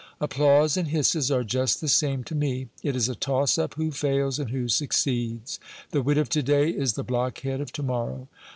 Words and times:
Applause 0.19 0.77
and 0.77 0.87
hisses 0.87 1.29
are 1.29 1.43
just 1.43 1.79
the 1.79 1.87
same 1.87 2.23
t' 2.23 2.33
> 2.33 2.33
me. 2.33 2.69
It 2.81 2.95
is 2.95 3.07
a 3.07 3.13
toss 3.13 3.59
up 3.59 3.75
who 3.75 3.91
fails 3.91 4.39
and 4.39 4.49
who 4.49 4.67
succeeds: 4.67 5.59
the 5.91 6.01
wit 6.01 6.17
of 6.17 6.27
to 6.29 6.41
day 6.41 6.71
is 6.71 6.93
the 6.93 7.03
blockhead 7.03 7.61
of 7.61 7.71
to 7.73 7.83
morrow. 7.83 8.27